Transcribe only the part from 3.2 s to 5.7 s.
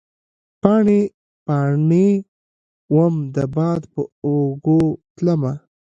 د باد په اوږو تلمه